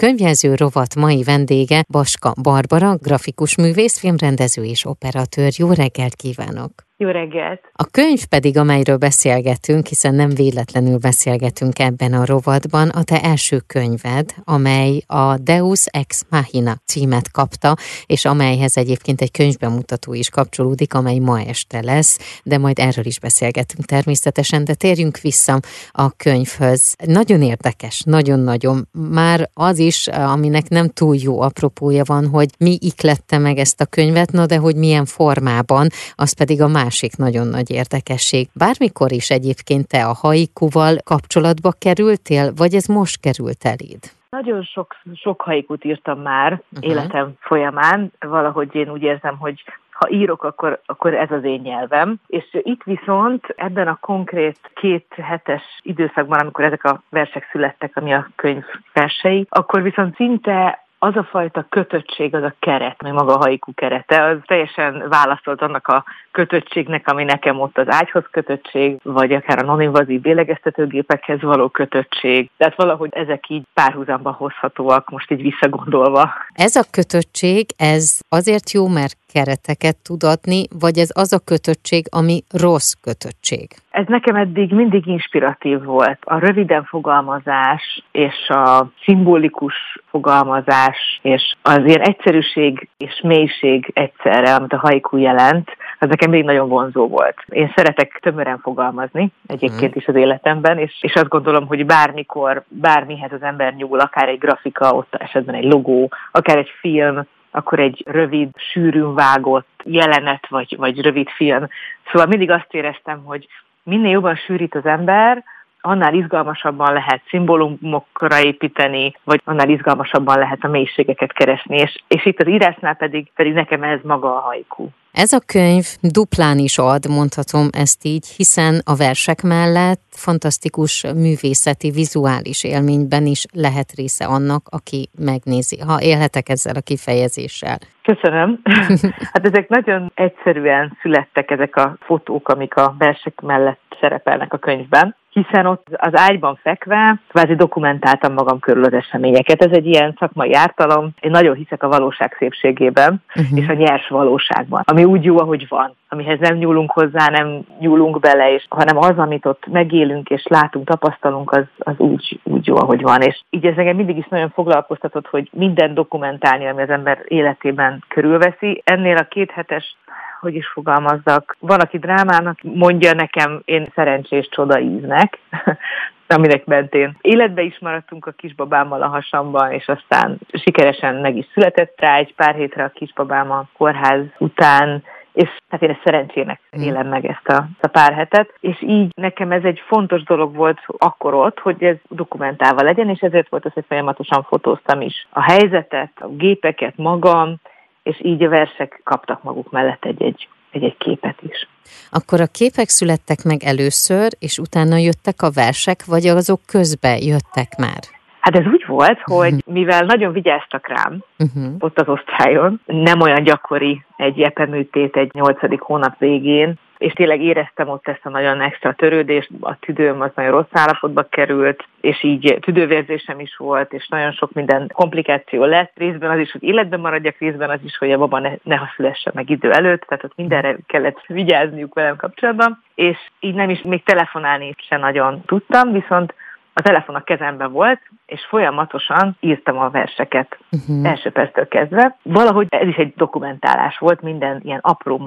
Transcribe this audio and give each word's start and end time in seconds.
könyvjelző 0.00 0.54
rovat 0.54 0.94
mai 0.94 1.22
vendége 1.22 1.84
Baska 1.88 2.34
Barbara, 2.42 2.96
grafikus 2.96 3.54
művész, 3.54 3.98
filmrendező 3.98 4.64
és 4.64 4.84
operatőr. 4.84 5.52
Jó 5.56 5.72
reggelt 5.72 6.14
kívánok! 6.14 6.89
Jó 7.02 7.08
reggelt! 7.08 7.60
A 7.72 7.84
könyv 7.84 8.24
pedig, 8.24 8.56
amelyről 8.56 8.96
beszélgetünk, 8.96 9.86
hiszen 9.86 10.14
nem 10.14 10.30
véletlenül 10.30 10.98
beszélgetünk 10.98 11.78
ebben 11.78 12.12
a 12.12 12.24
rovatban, 12.24 12.88
a 12.88 13.02
te 13.02 13.22
első 13.22 13.58
könyved, 13.66 14.34
amely 14.44 15.02
a 15.06 15.36
Deus 15.36 15.86
Ex 15.86 16.24
Machina 16.30 16.76
címet 16.86 17.30
kapta, 17.30 17.76
és 18.06 18.24
amelyhez 18.24 18.76
egyébként 18.76 19.20
egy 19.20 19.30
könyvbemutató 19.30 20.14
is 20.14 20.28
kapcsolódik, 20.28 20.94
amely 20.94 21.18
ma 21.18 21.40
este 21.40 21.82
lesz, 21.82 22.18
de 22.42 22.58
majd 22.58 22.78
erről 22.78 23.06
is 23.06 23.20
beszélgetünk 23.20 23.84
természetesen, 23.84 24.64
de 24.64 24.74
térjünk 24.74 25.18
vissza 25.18 25.60
a 25.90 26.10
könyvhöz. 26.10 26.94
Nagyon 27.06 27.42
érdekes, 27.42 28.02
nagyon-nagyon. 28.04 28.88
Már 28.92 29.50
az 29.54 29.78
is, 29.78 30.06
aminek 30.08 30.68
nem 30.68 30.88
túl 30.88 31.16
jó 31.16 31.40
apropója 31.40 32.02
van, 32.04 32.26
hogy 32.26 32.50
mi 32.58 32.78
iklette 32.80 33.38
meg 33.38 33.58
ezt 33.58 33.80
a 33.80 33.86
könyvet, 33.86 34.32
no 34.32 34.46
de 34.46 34.56
hogy 34.56 34.76
milyen 34.76 35.04
formában, 35.04 35.88
az 36.14 36.32
pedig 36.32 36.62
a 36.62 36.68
más 36.68 36.88
másik 36.90 37.16
nagyon 37.16 37.46
nagy 37.46 37.70
érdekesség. 37.70 38.48
Bármikor 38.54 39.12
is 39.12 39.28
egyébként 39.30 39.88
te 39.88 40.00
a 40.04 40.14
haikuval 40.22 40.94
kapcsolatba 41.04 41.70
kerültél, 41.78 42.46
vagy 42.56 42.74
ez 42.74 42.86
most 42.86 43.20
került 43.20 43.62
eléd? 43.74 44.02
Nagyon 44.30 44.62
sok, 44.62 44.96
sok 45.14 45.40
haikut 45.40 45.84
írtam 45.84 46.18
már 46.20 46.52
uh-huh. 46.52 46.90
életem 46.90 47.32
folyamán. 47.40 48.12
Valahogy 48.20 48.74
én 48.74 48.90
úgy 48.90 49.02
érzem, 49.02 49.36
hogy 49.36 49.62
ha 49.90 50.10
írok, 50.10 50.42
akkor, 50.42 50.80
akkor 50.86 51.14
ez 51.14 51.30
az 51.30 51.44
én 51.44 51.60
nyelvem. 51.60 52.16
És 52.26 52.44
itt 52.62 52.82
viszont 52.84 53.44
ebben 53.56 53.88
a 53.88 53.98
konkrét 54.00 54.58
két 54.74 55.06
hetes 55.10 55.62
időszakban, 55.82 56.38
amikor 56.38 56.64
ezek 56.64 56.84
a 56.84 57.02
versek 57.08 57.48
születtek, 57.52 57.96
ami 57.96 58.12
a 58.12 58.28
könyv 58.36 58.64
versei, 58.92 59.46
akkor 59.50 59.82
viszont 59.82 60.16
szinte 60.16 60.84
az 61.02 61.16
a 61.16 61.28
fajta 61.30 61.66
kötöttség, 61.68 62.34
az 62.34 62.42
a 62.42 62.54
keret, 62.58 63.02
meg 63.02 63.12
maga 63.12 63.34
a 63.34 63.38
haiku 63.38 63.74
kerete, 63.74 64.24
az 64.24 64.36
teljesen 64.46 65.08
válaszolt 65.08 65.62
annak 65.62 65.86
a 65.86 66.04
kötöttségnek, 66.30 67.08
ami 67.08 67.24
nekem 67.24 67.60
ott 67.60 67.78
az 67.78 67.86
ágyhoz 67.88 68.24
kötöttség, 68.30 68.98
vagy 69.02 69.32
akár 69.32 69.58
a 69.58 69.66
non-invazív 69.66 70.20
bélegeztetőgépekhez 70.20 71.40
való 71.40 71.68
kötöttség. 71.68 72.50
Tehát 72.56 72.76
valahogy 72.76 73.10
ezek 73.12 73.48
így 73.48 73.62
párhuzamba 73.74 74.32
hozhatóak, 74.32 75.10
most 75.10 75.30
így 75.30 75.42
visszagondolva. 75.42 76.32
Ez 76.52 76.76
a 76.76 76.84
kötöttség, 76.90 77.66
ez 77.76 78.18
azért 78.28 78.70
jó, 78.70 78.88
mert 78.88 79.16
kereteket 79.32 79.96
tud 80.02 80.22
adni, 80.22 80.64
vagy 80.80 80.98
ez 80.98 81.10
az 81.14 81.32
a 81.32 81.38
kötöttség, 81.44 82.06
ami 82.10 82.42
rossz 82.50 82.92
kötöttség? 82.92 83.66
Ez 83.90 84.04
nekem 84.08 84.36
eddig 84.36 84.72
mindig 84.72 85.06
inspiratív 85.06 85.84
volt. 85.84 86.18
A 86.24 86.38
röviden 86.38 86.84
fogalmazás 86.84 88.02
és 88.12 88.48
a 88.48 88.90
szimbolikus 89.04 89.74
fogalmazás 90.10 91.20
és 91.22 91.54
az 91.62 91.80
ilyen 91.84 92.00
egyszerűség 92.00 92.88
és 92.96 93.20
mélység 93.22 93.90
egyszerre, 93.94 94.54
amit 94.54 94.72
a 94.72 94.78
haiku 94.78 95.16
jelent, 95.16 95.70
az 95.98 96.08
nekem 96.08 96.30
még 96.30 96.44
nagyon 96.44 96.68
vonzó 96.68 97.08
volt. 97.08 97.36
Én 97.48 97.72
szeretek 97.76 98.18
tömören 98.22 98.58
fogalmazni 98.58 99.32
egyébként 99.46 99.96
is 99.96 100.06
az 100.06 100.14
életemben, 100.14 100.78
és, 100.78 100.98
és 101.00 101.14
azt 101.14 101.28
gondolom, 101.28 101.66
hogy 101.66 101.86
bármikor, 101.86 102.62
bármihez 102.68 103.32
az 103.32 103.42
ember 103.42 103.74
nyúl, 103.74 104.00
akár 104.00 104.28
egy 104.28 104.38
grafika, 104.38 104.92
ott 104.92 105.14
esetben 105.14 105.54
egy 105.54 105.64
logó, 105.64 106.12
akár 106.32 106.56
egy 106.56 106.70
film, 106.80 107.26
akkor 107.50 107.78
egy 107.78 108.02
rövid, 108.06 108.48
sűrűn 108.56 109.14
vágott 109.14 109.82
jelenet, 109.84 110.48
vagy, 110.48 110.76
vagy 110.76 111.00
rövid 111.00 111.28
film. 111.28 111.66
Szóval 112.12 112.26
mindig 112.26 112.50
azt 112.50 112.74
éreztem, 112.74 113.24
hogy 113.24 113.48
minél 113.82 114.10
jobban 114.10 114.36
sűrít 114.36 114.74
az 114.74 114.86
ember, 114.86 115.44
annál 115.80 116.14
izgalmasabban 116.14 116.92
lehet 116.92 117.22
szimbólumokra 117.28 118.42
építeni, 118.42 119.14
vagy 119.24 119.40
annál 119.44 119.68
izgalmasabban 119.68 120.38
lehet 120.38 120.64
a 120.64 120.68
mélységeket 120.68 121.32
keresni, 121.32 121.76
és, 121.76 122.02
és 122.08 122.26
itt 122.26 122.40
az 122.40 122.48
írásnál 122.48 122.94
pedig, 122.94 123.30
pedig 123.34 123.52
nekem 123.52 123.82
ez 123.82 123.98
maga 124.02 124.36
a 124.36 124.40
haiku. 124.40 124.88
Ez 125.12 125.32
a 125.32 125.40
könyv 125.46 125.84
duplán 126.00 126.58
is 126.58 126.78
ad, 126.78 127.08
mondhatom 127.08 127.68
ezt 127.70 128.04
így, 128.04 128.26
hiszen 128.36 128.80
a 128.84 128.96
versek 128.96 129.42
mellett 129.42 130.02
fantasztikus 130.10 131.04
művészeti, 131.14 131.90
vizuális 131.90 132.64
élményben 132.64 133.26
is 133.26 133.44
lehet 133.52 133.92
része 133.96 134.24
annak, 134.24 134.62
aki 134.70 135.08
megnézi, 135.18 135.78
ha 135.78 136.00
élhetek 136.00 136.48
ezzel 136.48 136.74
a 136.74 136.80
kifejezéssel. 136.80 137.78
Köszönöm. 138.02 138.60
Hát 139.32 139.46
ezek 139.46 139.68
nagyon 139.68 140.12
egyszerűen 140.14 140.96
születtek 141.02 141.50
ezek 141.50 141.76
a 141.76 141.96
fotók, 142.00 142.48
amik 142.48 142.76
a 142.76 142.94
versek 142.98 143.40
mellett 143.40 143.96
szerepelnek 144.00 144.52
a 144.52 144.58
könyvben 144.58 145.16
hiszen 145.30 145.66
ott 145.66 145.86
az 145.96 146.12
ágyban 146.12 146.58
fekve 146.62 147.20
kvázi 147.28 147.54
dokumentáltam 147.54 148.32
magam 148.32 148.58
körül 148.58 148.84
az 148.84 148.92
eseményeket. 148.92 149.64
Ez 149.64 149.72
egy 149.72 149.86
ilyen 149.86 150.16
szakmai 150.18 150.54
ártalom. 150.54 151.10
Én 151.20 151.30
nagyon 151.30 151.54
hiszek 151.54 151.82
a 151.82 151.88
valóság 151.88 152.34
szépségében, 152.38 153.22
uh-huh. 153.36 153.58
és 153.58 153.68
a 153.68 153.72
nyers 153.72 154.08
valóságban, 154.08 154.82
ami 154.84 155.04
úgy 155.04 155.24
jó, 155.24 155.38
ahogy 155.38 155.68
van, 155.68 155.94
amihez 156.08 156.38
nem 156.38 156.56
nyúlunk 156.56 156.90
hozzá, 156.90 157.28
nem 157.28 157.60
nyúlunk 157.78 158.20
bele, 158.20 158.54
és, 158.54 158.66
hanem 158.68 158.98
az, 158.98 159.18
amit 159.18 159.46
ott 159.46 159.66
megélünk 159.66 160.28
és 160.28 160.46
látunk, 160.48 160.86
tapasztalunk, 160.86 161.50
az, 161.50 161.64
az 161.78 161.94
úgy, 161.98 162.40
úgy 162.42 162.66
jó, 162.66 162.76
ahogy 162.76 163.02
van. 163.02 163.20
És 163.20 163.40
így 163.50 163.66
ez 163.66 163.76
engem 163.76 163.96
mindig 163.96 164.16
is 164.16 164.26
nagyon 164.28 164.50
foglalkoztatott, 164.50 165.26
hogy 165.26 165.48
minden 165.52 165.94
dokumentálni, 165.94 166.66
ami 166.66 166.82
az 166.82 166.90
ember 166.90 167.24
életében 167.24 168.04
körülveszi. 168.08 168.82
Ennél 168.84 169.16
a 169.16 169.28
kéthetes 169.28 169.96
hogy 170.40 170.54
is 170.54 170.66
fogalmazzak, 170.66 171.56
van, 171.58 171.80
aki 171.80 171.98
drámának 171.98 172.58
mondja 172.62 173.12
nekem, 173.12 173.62
én 173.64 173.86
szerencsés 173.94 174.48
csoda 174.50 174.78
íznek, 174.78 175.38
aminek 176.26 176.64
mentén. 176.64 177.16
Életbe 177.20 177.62
is 177.62 177.78
maradtunk 177.78 178.26
a 178.26 178.30
kisbabámmal 178.30 179.02
a 179.02 179.08
hasamban, 179.08 179.72
és 179.72 179.88
aztán 179.88 180.38
sikeresen 180.52 181.14
meg 181.14 181.36
is 181.36 181.46
született 181.54 181.94
rá 181.96 182.16
egy 182.16 182.34
pár 182.34 182.54
hétre 182.54 182.84
a 182.84 182.88
kisbabám 182.88 183.50
a 183.50 183.64
kórház 183.76 184.24
után, 184.38 185.02
és 185.32 185.48
hát 185.68 185.82
én 185.82 185.90
ezt 185.90 186.00
szerencsének 186.04 186.60
hmm. 186.70 186.82
élem 186.82 187.08
meg 187.08 187.24
ezt 187.24 187.48
a, 187.48 187.52
ezt 187.52 187.84
a 187.84 187.88
pár 187.88 188.12
hetet, 188.12 188.54
és 188.60 188.82
így 188.82 189.12
nekem 189.14 189.52
ez 189.52 189.64
egy 189.64 189.82
fontos 189.86 190.22
dolog 190.22 190.56
volt 190.56 190.78
akkor 190.98 191.34
ott, 191.34 191.58
hogy 191.58 191.82
ez 191.82 191.96
dokumentálva 192.08 192.82
legyen, 192.82 193.08
és 193.08 193.20
ezért 193.20 193.48
volt 193.48 193.64
az, 193.64 193.72
hogy 193.72 193.84
folyamatosan 193.88 194.42
fotóztam 194.42 195.00
is 195.00 195.26
a 195.30 195.42
helyzetet, 195.42 196.12
a 196.14 196.28
gépeket, 196.28 196.96
magam, 196.96 197.56
és 198.02 198.20
így 198.22 198.42
a 198.42 198.48
versek 198.48 199.00
kaptak 199.04 199.42
maguk 199.42 199.70
mellett 199.70 200.04
egy-egy 200.04 200.48
egy-egy 200.70 200.96
képet 200.96 201.38
is. 201.42 201.68
Akkor 202.10 202.40
a 202.40 202.46
képek 202.52 202.88
születtek 202.88 203.44
meg 203.44 203.62
először, 203.64 204.28
és 204.38 204.58
utána 204.58 204.96
jöttek 204.96 205.42
a 205.42 205.50
versek, 205.54 206.04
vagy 206.04 206.26
azok 206.26 206.60
közbe 206.66 207.16
jöttek 207.16 207.76
már? 207.78 208.02
Hát 208.40 208.56
ez 208.56 208.66
úgy 208.66 208.84
volt, 208.86 209.20
hogy 209.22 209.54
mivel 209.66 210.04
nagyon 210.04 210.32
vigyáztak 210.32 210.88
rám 210.88 211.22
uh-huh. 211.38 211.74
ott 211.78 212.00
az 212.00 212.08
osztályon, 212.08 212.80
nem 212.86 213.20
olyan 213.20 213.42
gyakori 213.42 214.04
egy 214.16 214.40
epeműtét 214.40 215.16
egy 215.16 215.30
nyolcadik 215.32 215.80
hónap 215.80 216.18
végén, 216.18 216.74
és 217.00 217.12
tényleg 217.12 217.42
éreztem 217.42 217.88
ott 217.88 218.08
ezt 218.08 218.26
a 218.26 218.28
nagyon 218.28 218.60
extra 218.60 218.92
törődést, 218.92 219.50
a 219.60 219.78
tüdőm 219.78 220.20
az 220.20 220.30
nagyon 220.34 220.50
rossz 220.50 220.70
állapotba 220.70 221.22
került, 221.22 221.84
és 222.00 222.22
így 222.22 222.58
tüdővérzésem 222.60 223.40
is 223.40 223.56
volt, 223.56 223.92
és 223.92 224.08
nagyon 224.08 224.32
sok 224.32 224.52
minden 224.52 224.90
komplikáció 224.92 225.64
lett. 225.64 225.92
Részben 225.96 226.30
az 226.30 226.38
is, 226.38 226.52
hogy 226.52 226.62
életben 226.62 227.00
maradjak, 227.00 227.38
részben 227.38 227.70
az 227.70 227.78
is, 227.84 227.96
hogy 227.96 228.12
a 228.12 228.18
baba 228.18 228.38
ne, 228.38 228.50
ne 228.62 228.78
szülessen 228.96 229.32
meg 229.36 229.50
idő 229.50 229.70
előtt, 229.70 230.00
tehát 230.00 230.24
ott 230.24 230.36
mindenre 230.36 230.76
kellett 230.86 231.22
vigyázniuk 231.26 231.94
velem 231.94 232.16
kapcsolatban, 232.16 232.82
és 232.94 233.18
így 233.40 233.54
nem 233.54 233.70
is 233.70 233.82
még 233.82 234.02
telefonálni 234.02 234.74
se 234.78 234.96
nagyon 234.96 235.42
tudtam, 235.46 235.92
viszont 235.92 236.34
a 236.72 236.82
telefon 236.82 237.14
a 237.14 237.24
kezemben 237.24 237.72
volt, 237.72 238.00
és 238.26 238.46
folyamatosan 238.48 239.36
írtam 239.40 239.78
a 239.78 239.90
verseket 239.90 240.58
uh-huh. 240.70 241.08
első 241.08 241.30
perctől 241.30 241.68
kezdve. 241.68 242.16
Valahogy 242.22 242.66
ez 242.70 242.88
is 242.88 242.96
egy 242.96 243.12
dokumentálás 243.16 243.98
volt, 243.98 244.22
minden 244.22 244.60
ilyen 244.64 244.78
apró 244.82 245.18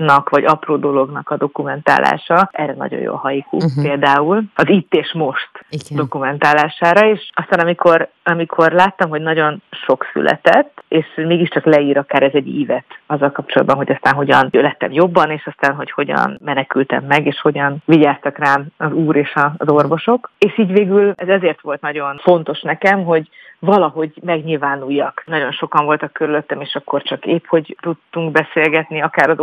mozzanatnak, 0.00 0.28
vagy 0.28 0.44
apró 0.44 0.76
dolognak 0.76 1.30
a 1.30 1.36
dokumentálása. 1.36 2.48
Erre 2.52 2.74
nagyon 2.74 3.00
jó 3.00 3.14
haiku 3.14 3.56
uh-huh. 3.56 3.84
például. 3.84 4.42
Az 4.54 4.68
itt 4.68 4.94
és 4.94 5.12
most 5.12 5.50
Igen. 5.70 5.98
dokumentálására, 5.98 7.08
és 7.08 7.28
aztán 7.34 7.60
amikor, 7.60 8.08
amikor 8.22 8.72
láttam, 8.72 9.08
hogy 9.08 9.20
nagyon 9.20 9.62
sok 9.86 10.06
született, 10.12 10.82
és 10.88 11.06
mégiscsak 11.16 11.64
leír 11.64 11.98
akár 11.98 12.22
ez 12.22 12.34
egy 12.34 12.48
ívet 12.48 12.84
azzal 13.06 13.30
kapcsolatban, 13.30 13.76
hogy 13.76 13.90
aztán 13.90 14.14
hogyan 14.14 14.48
lettem 14.52 14.92
jobban, 14.92 15.30
és 15.30 15.46
aztán, 15.46 15.74
hogy 15.74 15.90
hogyan 15.90 16.38
menekültem 16.44 17.04
meg, 17.04 17.26
és 17.26 17.40
hogyan 17.40 17.82
vigyáztak 17.84 18.38
rám 18.38 18.66
az 18.76 18.92
úr 18.92 19.16
és 19.16 19.32
az 19.56 19.68
orvosok. 19.68 20.30
És 20.38 20.58
így 20.58 20.72
végül 20.72 21.12
ez 21.16 21.28
ezért 21.28 21.60
volt 21.60 21.80
nagyon 21.80 22.18
fontos 22.22 22.60
nekem, 22.60 23.04
hogy 23.04 23.28
valahogy 23.60 24.12
megnyilvánuljak. 24.22 25.22
Nagyon 25.26 25.52
sokan 25.52 25.84
voltak 25.84 26.12
körülöttem, 26.12 26.60
és 26.60 26.74
akkor 26.74 27.02
csak 27.02 27.26
épp, 27.26 27.46
hogy 27.46 27.76
tudtunk 27.80 28.30
beszélgetni, 28.30 29.02
akár 29.02 29.30
az 29.30 29.38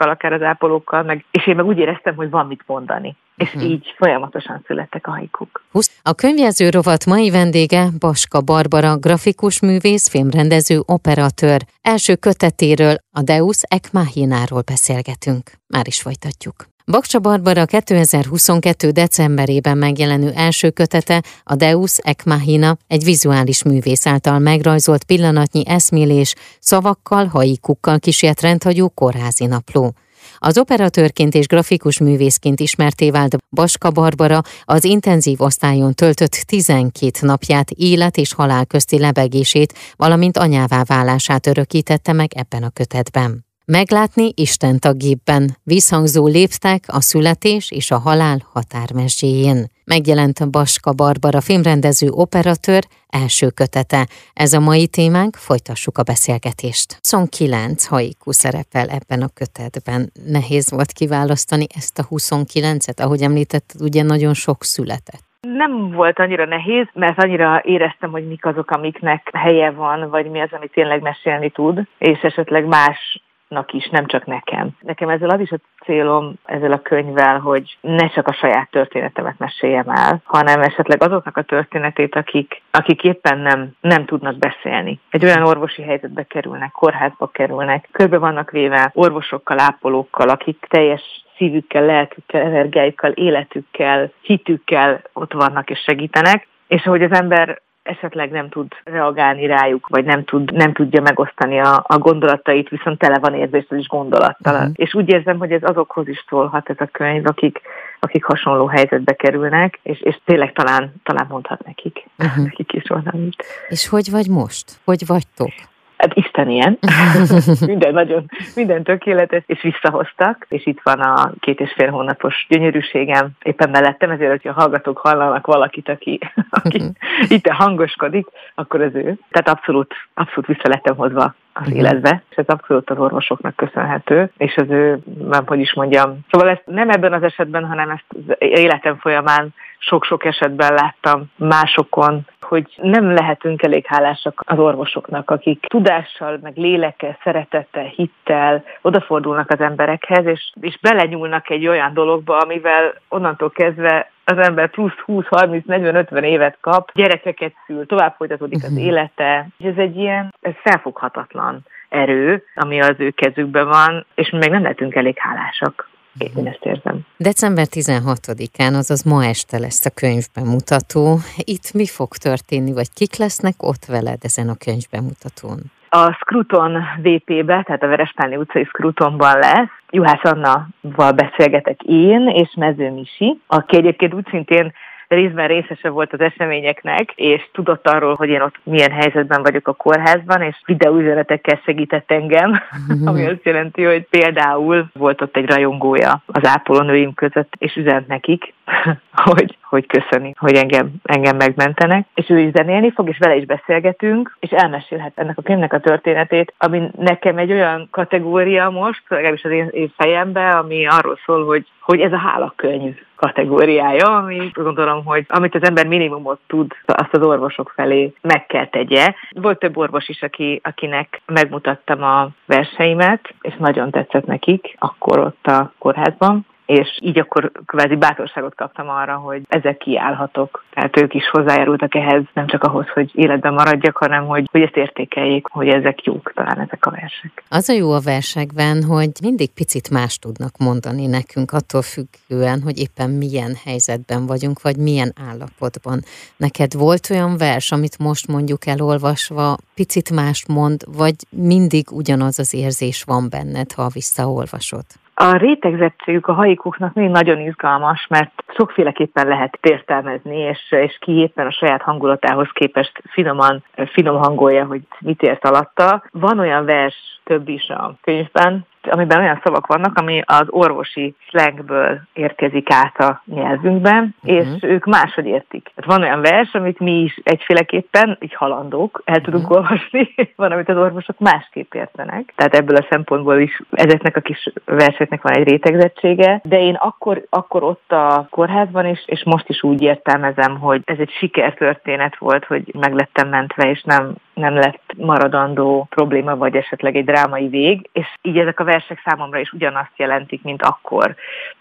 orvosokkal, 0.00 0.08
akár 0.08 0.32
az 0.32 0.42
ápolókkal, 0.42 1.02
meg, 1.02 1.24
és 1.30 1.46
én 1.46 1.56
meg 1.56 1.64
úgy 1.64 1.78
éreztem, 1.78 2.14
hogy 2.14 2.30
van 2.30 2.46
mit 2.46 2.62
mondani. 2.66 3.16
És 3.36 3.54
uh-huh. 3.54 3.70
így 3.70 3.94
folyamatosan 3.96 4.62
születtek 4.66 5.06
a 5.06 5.10
haikuk. 5.10 5.62
A 6.02 6.14
könyvjelző 6.14 6.70
rovat 6.70 7.06
mai 7.06 7.30
vendége 7.30 7.86
Baska 7.98 8.40
Barbara, 8.40 8.96
grafikus 8.96 9.60
művész, 9.60 10.08
filmrendező, 10.08 10.80
operatőr. 10.86 11.60
Első 11.82 12.14
kötetéről, 12.16 12.94
a 13.12 13.22
Deus 13.22 13.60
Ex 13.68 13.90
Machináról 13.92 14.62
beszélgetünk. 14.66 15.50
Már 15.66 15.86
is 15.86 16.00
folytatjuk. 16.02 16.69
Bakcsa 16.90 17.18
Barbara 17.18 17.64
2022. 17.64 18.90
decemberében 18.90 19.78
megjelenő 19.78 20.32
első 20.34 20.70
kötete, 20.70 21.22
a 21.44 21.54
Deus 21.54 21.98
Ex 21.98 22.24
Machina, 22.24 22.76
egy 22.86 23.04
vizuális 23.04 23.62
művész 23.62 24.06
által 24.06 24.38
megrajzolt 24.38 25.04
pillanatnyi 25.04 25.62
eszmélés, 25.66 26.34
szavakkal, 26.60 27.26
haikukkal 27.26 27.98
kísért 27.98 28.40
rendhagyó 28.40 28.88
kórházi 28.88 29.46
napló. 29.46 29.94
Az 30.38 30.58
operatőrként 30.58 31.34
és 31.34 31.46
grafikus 31.46 31.98
művészként 31.98 32.60
ismerté 32.60 33.10
vált 33.10 33.36
Baska 33.50 33.90
Barbara 33.90 34.42
az 34.64 34.84
intenzív 34.84 35.40
osztályon 35.40 35.94
töltött 35.94 36.32
12 36.32 37.10
napját 37.20 37.70
élet 37.70 38.16
és 38.16 38.32
halál 38.32 38.66
közti 38.66 38.98
lebegését, 38.98 39.74
valamint 39.96 40.36
anyává 40.36 40.82
válását 40.82 41.46
örökítette 41.46 42.12
meg 42.12 42.30
ebben 42.34 42.62
a 42.62 42.70
kötetben. 42.70 43.48
Meglátni 43.66 44.32
Isten 44.34 44.76
a 44.88 44.92
gépben, 44.92 45.50
visszhangzó 45.64 46.26
léptek 46.26 46.82
a 46.86 47.00
születés 47.00 47.70
és 47.70 47.90
a 47.90 47.98
halál 47.98 48.38
határmesdjéjén. 48.52 49.66
Megjelent 49.84 50.50
Baska 50.50 50.92
Barbara 50.92 51.40
filmrendező 51.40 52.08
operatőr 52.08 52.82
első 53.08 53.48
kötete. 53.48 54.06
Ez 54.34 54.52
a 54.52 54.60
mai 54.60 54.86
témánk, 54.86 55.34
folytassuk 55.36 55.98
a 55.98 56.02
beszélgetést. 56.02 56.98
29 57.00 57.86
haiku 57.86 58.32
szerepel 58.32 58.88
ebben 58.88 59.22
a 59.22 59.34
kötetben. 59.34 60.10
Nehéz 60.26 60.70
volt 60.70 60.92
kiválasztani 60.92 61.66
ezt 61.74 61.98
a 61.98 62.06
29-et, 62.10 63.00
ahogy 63.04 63.22
említetted, 63.22 63.80
ugye 63.80 64.02
nagyon 64.02 64.34
sok 64.34 64.62
született. 64.62 65.28
Nem 65.40 65.90
volt 65.90 66.18
annyira 66.18 66.44
nehéz, 66.44 66.86
mert 66.92 67.22
annyira 67.22 67.62
éreztem, 67.64 68.10
hogy 68.10 68.26
mik 68.26 68.46
azok, 68.46 68.70
amiknek 68.70 69.30
helye 69.32 69.70
van, 69.70 70.10
vagy 70.10 70.30
mi 70.30 70.40
az, 70.40 70.52
ami 70.52 70.68
tényleg 70.68 71.02
mesélni 71.02 71.50
tud, 71.50 71.86
és 71.98 72.20
esetleg 72.20 72.64
más 72.64 73.22
nak 73.50 73.72
is, 73.72 73.88
nem 73.88 74.06
csak 74.06 74.26
nekem. 74.26 74.68
Nekem 74.80 75.08
ezzel 75.08 75.30
az 75.30 75.40
is 75.40 75.50
a 75.50 75.58
célom 75.84 76.34
ezzel 76.44 76.72
a 76.72 76.82
könyvvel, 76.82 77.38
hogy 77.38 77.78
ne 77.80 78.08
csak 78.08 78.26
a 78.28 78.32
saját 78.32 78.70
történetemet 78.70 79.38
meséljem 79.38 79.88
el, 79.88 80.20
hanem 80.24 80.60
esetleg 80.60 81.02
azoknak 81.02 81.36
a 81.36 81.42
történetét, 81.42 82.14
akik, 82.14 82.62
akik 82.70 83.02
éppen 83.02 83.38
nem, 83.38 83.70
nem 83.80 84.04
tudnak 84.04 84.36
beszélni. 84.38 85.00
Egy 85.10 85.24
olyan 85.24 85.42
orvosi 85.42 85.82
helyzetbe 85.82 86.22
kerülnek, 86.22 86.70
kórházba 86.70 87.26
kerülnek, 87.26 87.88
körbe 87.92 88.18
vannak 88.18 88.50
véve 88.50 88.90
orvosokkal, 88.94 89.58
ápolókkal, 89.58 90.28
akik 90.28 90.66
teljes 90.68 91.02
szívükkel, 91.36 91.84
lelkükkel, 91.84 92.40
energiájukkal, 92.40 93.10
életükkel, 93.10 94.12
hitükkel 94.20 95.02
ott 95.12 95.32
vannak 95.32 95.70
és 95.70 95.78
segítenek, 95.78 96.46
és 96.68 96.86
ahogy 96.86 97.02
az 97.02 97.12
ember 97.12 97.60
esetleg 97.90 98.30
nem 98.30 98.48
tud 98.48 98.72
reagálni 98.84 99.46
rájuk, 99.46 99.88
vagy 99.88 100.04
nem, 100.04 100.24
tud, 100.24 100.52
nem 100.52 100.72
tudja 100.72 101.00
megosztani 101.00 101.60
a, 101.60 101.84
a 101.86 101.98
gondolatait, 101.98 102.68
viszont 102.68 102.98
tele 102.98 103.18
van 103.18 103.34
érzéssel 103.34 103.78
is 103.78 103.86
gondolattal. 103.86 104.54
Uh-huh. 104.54 104.72
És 104.74 104.94
úgy 104.94 105.08
érzem, 105.12 105.38
hogy 105.38 105.52
ez 105.52 105.62
azokhoz 105.62 106.08
is 106.08 106.24
szólhat 106.28 106.70
ez 106.70 106.76
a 106.78 106.88
könyv, 106.92 107.26
akik, 107.26 107.60
akik 108.00 108.24
hasonló 108.24 108.66
helyzetbe 108.66 109.12
kerülnek, 109.12 109.78
és, 109.82 110.00
és 110.00 110.18
tényleg 110.24 110.52
talán, 110.52 110.92
talán 111.02 111.26
mondhat 111.28 111.64
nekik, 111.64 112.06
uh-huh. 112.18 112.44
nekik 112.44 112.72
is 112.72 112.84
valamit. 112.88 113.44
És 113.68 113.88
hogy 113.88 114.10
vagy 114.10 114.28
most? 114.28 114.80
Hogy 114.84 115.06
vagytok? 115.06 115.52
Hát 116.00 116.14
Isten 116.14 116.50
ilyen. 116.50 116.78
minden 117.72 117.92
nagyon, 117.92 118.30
minden 118.54 118.82
tökéletes, 118.82 119.42
és 119.46 119.62
visszahoztak, 119.62 120.46
és 120.48 120.66
itt 120.66 120.80
van 120.82 121.00
a 121.00 121.32
két 121.40 121.60
és 121.60 121.72
fél 121.76 121.90
hónapos 121.90 122.46
gyönyörűségem 122.48 123.28
éppen 123.42 123.70
mellettem, 123.70 124.10
ezért, 124.10 124.30
hogyha 124.30 124.50
a 124.50 124.60
hallgatók 124.60 124.98
hallanak 124.98 125.46
valakit, 125.46 125.88
aki, 125.88 126.18
aki 126.50 126.82
itt 127.34 127.48
hangoskodik, 127.48 128.26
akkor 128.54 128.80
az 128.80 128.94
ő. 128.94 129.18
Tehát 129.30 129.48
abszolút, 129.48 129.94
abszolút 130.14 130.46
vissza 130.46 130.68
lettem 130.68 130.96
hozva 130.96 131.34
az 131.52 131.72
életbe, 131.72 132.22
és 132.30 132.36
ez 132.36 132.46
abszolút 132.46 132.90
az 132.90 132.98
orvosoknak 132.98 133.56
köszönhető, 133.56 134.30
és 134.36 134.56
az 134.56 134.70
ő, 134.70 134.98
nem 135.28 135.46
hogy 135.46 135.60
is 135.60 135.74
mondjam, 135.74 136.18
szóval 136.30 136.48
ezt 136.48 136.62
nem 136.66 136.90
ebben 136.90 137.12
az 137.12 137.22
esetben, 137.22 137.64
hanem 137.64 137.90
ezt 137.90 138.04
az 138.08 138.36
életem 138.38 138.96
folyamán 138.96 139.54
sok-sok 139.80 140.24
esetben 140.24 140.74
láttam 140.74 141.30
másokon, 141.36 142.26
hogy 142.40 142.74
nem 142.76 143.12
lehetünk 143.12 143.62
elég 143.62 143.86
hálásak 143.86 144.42
az 144.46 144.58
orvosoknak, 144.58 145.30
akik 145.30 145.66
tudással, 145.66 146.38
meg 146.42 146.56
lélekkel, 146.56 147.18
szeretettel, 147.22 147.84
hittel 147.84 148.64
odafordulnak 148.82 149.50
az 149.50 149.60
emberekhez, 149.60 150.26
és, 150.26 150.52
és 150.60 150.78
belenyúlnak 150.80 151.50
egy 151.50 151.66
olyan 151.66 151.94
dologba, 151.94 152.36
amivel 152.36 152.94
onnantól 153.08 153.50
kezdve 153.50 154.10
az 154.24 154.38
ember 154.38 154.70
plusz 154.70 154.98
20, 155.04 155.26
30, 155.28 155.66
40, 155.66 155.94
50 155.94 156.24
évet 156.24 156.56
kap, 156.60 156.90
gyerekeket 156.94 157.52
szül, 157.66 157.86
tovább 157.86 158.14
folytatódik 158.16 158.64
az 158.64 158.72
mhm. 158.72 158.80
élete, 158.80 159.46
és 159.58 159.66
ez 159.66 159.76
egy 159.76 159.96
ilyen 159.96 160.34
ez 160.40 160.54
felfoghatatlan 160.62 161.60
erő, 161.88 162.44
ami 162.54 162.80
az 162.80 162.94
ő 162.98 163.10
kezükben 163.10 163.68
van, 163.68 164.06
és 164.14 164.30
mi 164.30 164.38
meg 164.38 164.50
nem 164.50 164.62
lehetünk 164.62 164.94
elég 164.94 165.18
hálásak. 165.18 165.89
Én 166.18 166.46
ezt 166.46 166.64
érzem. 166.64 167.00
December 167.16 167.66
16-án, 167.70 168.74
azaz 168.76 169.02
ma 169.04 169.24
este 169.24 169.58
lesz 169.58 169.86
a 169.86 169.90
könyvbemutató. 169.90 171.18
Itt 171.36 171.72
mi 171.74 171.86
fog 171.86 172.08
történni, 172.08 172.72
vagy 172.72 172.92
kik 172.94 173.16
lesznek 173.16 173.54
ott 173.58 173.84
veled 173.84 174.18
ezen 174.22 174.48
a 174.48 174.54
könyvbemutatón? 174.64 175.58
A 175.88 176.12
Scruton 176.12 176.72
VP-be, 177.02 177.62
tehát 177.62 177.82
a 177.82 177.86
Verespáni 177.86 178.36
utcai 178.36 178.64
Scrutonban 178.64 179.38
lesz. 179.38 179.68
Juhász 179.90 180.22
Anna-val 180.22 181.12
beszélgetek 181.12 181.82
én, 181.82 182.28
és 182.28 182.54
Mező 182.56 182.90
Misi, 182.90 183.40
aki 183.46 183.76
egyébként 183.76 184.14
úgy 184.14 184.26
szintén 184.30 184.72
részben 185.10 185.46
részese 185.48 185.88
volt 185.88 186.12
az 186.12 186.20
eseményeknek, 186.20 187.12
és 187.14 187.48
tudott 187.52 187.88
arról, 187.88 188.14
hogy 188.14 188.28
én 188.28 188.40
ott 188.40 188.54
milyen 188.62 188.90
helyzetben 188.90 189.42
vagyok 189.42 189.68
a 189.68 189.72
kórházban, 189.72 190.42
és 190.42 190.56
videóüzenetekkel 190.66 191.60
segített 191.64 192.10
engem, 192.10 192.60
ami 193.04 193.26
azt 193.26 193.44
jelenti, 193.44 193.84
hogy 193.84 194.06
például 194.10 194.90
volt 194.92 195.20
ott 195.20 195.36
egy 195.36 195.46
rajongója 195.46 196.22
az 196.26 196.46
ápolónőim 196.46 197.14
között, 197.14 197.52
és 197.58 197.76
üzent 197.76 198.06
nekik, 198.06 198.54
hogy, 199.12 199.56
hogy 199.70 199.86
köszöni, 199.86 200.34
hogy 200.38 200.54
engem, 200.54 200.90
engem 201.02 201.36
megmentenek, 201.36 202.06
és 202.14 202.30
ő 202.30 202.38
is 202.38 202.52
zenélni 202.52 202.90
fog, 202.90 203.08
és 203.08 203.18
vele 203.18 203.36
is 203.36 203.44
beszélgetünk, 203.44 204.36
és 204.40 204.50
elmesélhet 204.50 205.12
ennek 205.14 205.38
a 205.38 205.42
könyvnek 205.42 205.72
a 205.72 205.80
történetét, 205.80 206.54
ami 206.58 206.90
nekem 206.98 207.38
egy 207.38 207.52
olyan 207.52 207.88
kategória 207.90 208.70
most, 208.70 209.02
legalábbis 209.08 209.44
az 209.44 209.50
én, 209.50 209.68
én 209.70 209.92
fejemben, 209.96 210.52
ami 210.52 210.86
arról 210.86 211.18
szól, 211.24 211.46
hogy, 211.46 211.66
hogy 211.80 212.00
ez 212.00 212.12
a 212.12 212.18
hálakönyv 212.18 212.94
kategóriája, 213.16 214.16
ami 214.16 214.50
gondolom, 214.52 215.04
hogy 215.04 215.24
amit 215.28 215.54
az 215.54 215.64
ember 215.64 215.86
minimumot 215.86 216.40
tud, 216.46 216.72
azt 216.86 217.14
az 217.14 217.22
orvosok 217.22 217.72
felé 217.74 218.12
meg 218.20 218.46
kell 218.46 218.66
tegye. 218.66 219.14
Volt 219.30 219.58
több 219.58 219.76
orvos 219.76 220.08
is, 220.08 220.22
aki, 220.22 220.60
akinek 220.64 221.20
megmutattam 221.26 222.02
a 222.02 222.28
verseimet, 222.46 223.34
és 223.40 223.54
nagyon 223.58 223.90
tetszett 223.90 224.26
nekik, 224.26 224.76
akkor 224.78 225.18
ott 225.18 225.46
a 225.46 225.72
kórházban, 225.78 226.46
és 226.70 226.98
így 227.02 227.18
akkor 227.18 227.52
kvázi 227.66 227.96
bátorságot 227.96 228.54
kaptam 228.54 228.88
arra, 228.88 229.16
hogy 229.16 229.42
ezek 229.48 229.76
kiállhatok. 229.76 230.64
Tehát 230.70 230.96
ők 231.00 231.14
is 231.14 231.28
hozzájárultak 231.30 231.94
ehhez, 231.94 232.22
nem 232.32 232.46
csak 232.46 232.62
ahhoz, 232.62 232.88
hogy 232.88 233.10
életben 233.14 233.52
maradjak, 233.52 233.96
hanem 233.96 234.26
hogy, 234.26 234.48
hogy 234.50 234.62
ezt 234.62 234.76
értékeljék, 234.76 235.46
hogy 235.46 235.68
ezek 235.68 236.04
jók 236.04 236.32
talán 236.34 236.60
ezek 236.60 236.86
a 236.86 236.90
versek. 236.90 237.42
Az 237.48 237.68
a 237.68 237.72
jó 237.72 237.92
a 237.92 238.00
versekben, 238.00 238.82
hogy 238.82 239.10
mindig 239.22 239.52
picit 239.54 239.90
más 239.90 240.18
tudnak 240.18 240.56
mondani 240.58 241.06
nekünk, 241.06 241.52
attól 241.52 241.82
függően, 241.82 242.60
hogy 242.62 242.78
éppen 242.78 243.10
milyen 243.10 243.52
helyzetben 243.64 244.26
vagyunk, 244.26 244.62
vagy 244.62 244.76
milyen 244.76 245.12
állapotban. 245.28 246.00
Neked 246.36 246.74
volt 246.74 247.08
olyan 247.10 247.36
vers, 247.36 247.72
amit 247.72 247.98
most 247.98 248.28
mondjuk 248.28 248.66
elolvasva 248.66 249.56
picit 249.74 250.10
mást 250.10 250.48
mond, 250.48 250.80
vagy 250.96 251.14
mindig 251.30 251.86
ugyanaz 251.92 252.38
az 252.38 252.54
érzés 252.54 253.02
van 253.02 253.26
benned, 253.30 253.72
ha 253.72 253.88
visszaolvasod? 253.88 254.84
A 255.22 255.36
rétegzettségük 255.36 256.26
a 256.26 256.32
haikuknak 256.32 256.94
még 256.94 257.08
nagyon 257.08 257.38
izgalmas, 257.38 258.06
mert 258.08 258.44
sokféleképpen 258.56 259.28
lehet 259.28 259.58
értelmezni, 259.62 260.36
és, 260.36 260.72
és 260.72 260.98
ki 261.00 261.12
éppen 261.12 261.46
a 261.46 261.52
saját 261.52 261.82
hangulatához 261.82 262.48
képest 262.52 263.02
finoman, 263.10 263.64
finom 263.86 264.16
hangolja, 264.16 264.64
hogy 264.64 264.80
mit 265.00 265.22
ért 265.22 265.44
alatta. 265.44 266.04
Van 266.12 266.38
olyan 266.38 266.64
vers 266.64 267.20
több 267.24 267.48
is 267.48 267.68
a 267.68 267.94
könyvben, 268.02 268.66
amiben 268.82 269.20
olyan 269.20 269.40
szavak 269.44 269.66
vannak, 269.66 269.98
ami 269.98 270.22
az 270.26 270.46
orvosi 270.46 271.14
slangből 271.28 272.00
érkezik 272.12 272.66
át 272.70 272.98
a 272.98 273.22
nyelvünkben, 273.26 274.14
uh-huh. 274.22 274.38
és 274.38 274.62
ők 274.62 274.84
máshogy 274.84 275.26
értik. 275.26 275.70
Hát 275.76 275.84
van 275.84 276.02
olyan 276.02 276.20
vers, 276.20 276.52
amit 276.52 276.78
mi 276.78 277.00
is 277.00 277.20
egyféleképpen, 277.22 278.18
így 278.20 278.34
halandók, 278.34 279.02
el 279.04 279.20
tudunk 279.20 279.50
uh-huh. 279.50 279.58
olvasni, 279.58 280.14
van, 280.36 280.52
amit 280.52 280.68
az 280.68 280.76
orvosok 280.76 281.18
másképp 281.18 281.74
értenek. 281.74 282.32
Tehát 282.36 282.54
ebből 282.54 282.76
a 282.76 282.86
szempontból 282.90 283.38
is 283.38 283.60
ezeknek 283.70 284.16
a 284.16 284.20
kis 284.20 284.52
verseknek 284.64 285.22
van 285.22 285.32
egy 285.32 285.48
rétegzettsége, 285.48 286.40
de 286.44 286.60
én 286.60 286.74
akkor, 286.74 287.26
akkor 287.30 287.62
ott 287.62 287.92
a 287.92 288.26
kórházban 288.30 288.86
is, 288.86 289.02
és 289.06 289.22
most 289.24 289.48
is 289.48 289.62
úgy 289.62 289.82
értelmezem, 289.82 290.58
hogy 290.58 290.82
ez 290.84 290.98
egy 290.98 291.10
sikertörténet 291.10 292.16
volt, 292.18 292.44
hogy 292.44 292.74
meglettem 292.78 293.28
mentve, 293.28 293.70
és 293.70 293.82
nem 293.82 294.14
nem 294.40 294.54
lett 294.54 294.92
maradandó 294.96 295.86
probléma, 295.90 296.36
vagy 296.36 296.56
esetleg 296.56 296.96
egy 296.96 297.04
drámai 297.04 297.48
vég, 297.48 297.88
és 297.92 298.06
így 298.22 298.38
ezek 298.38 298.60
a 298.60 298.64
versek 298.64 299.02
számomra 299.04 299.38
is 299.38 299.52
ugyanazt 299.52 299.92
jelentik, 299.96 300.42
mint 300.42 300.62
akkor 300.62 301.14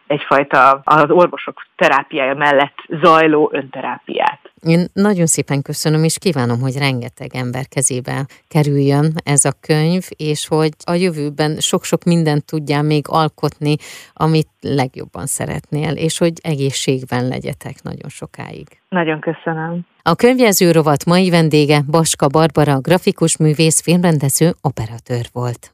egyfajta 0.09 0.81
az 0.83 1.09
orvosok 1.09 1.61
terápiája 1.75 2.33
mellett 2.33 2.75
zajló 3.01 3.49
önterápiát. 3.53 4.39
Én 4.61 4.85
nagyon 4.93 5.25
szépen 5.25 5.61
köszönöm, 5.61 6.03
és 6.03 6.17
kívánom, 6.17 6.59
hogy 6.59 6.77
rengeteg 6.77 7.29
ember 7.35 7.67
kezébe 7.67 8.25
kerüljön 8.47 9.13
ez 9.23 9.45
a 9.45 9.51
könyv, 9.61 10.03
és 10.17 10.47
hogy 10.47 10.71
a 10.85 10.93
jövőben 10.93 11.55
sok-sok 11.59 12.03
mindent 12.03 12.45
tudjál 12.45 12.83
még 12.83 13.05
alkotni, 13.07 13.75
amit 14.13 14.49
legjobban 14.61 15.25
szeretnél, 15.25 15.91
és 15.91 16.17
hogy 16.17 16.33
egészségben 16.41 17.27
legyetek 17.27 17.75
nagyon 17.83 18.09
sokáig. 18.09 18.67
Nagyon 18.89 19.19
köszönöm. 19.19 19.85
A 20.01 20.15
könyvjelző 20.15 20.71
rovat 20.71 21.05
mai 21.05 21.29
vendége 21.29 21.81
Baska 21.91 22.27
Barbara, 22.27 22.79
grafikus 22.79 23.37
művész, 23.37 23.81
filmrendező, 23.81 24.51
operatőr 24.61 25.25
volt. 25.33 25.73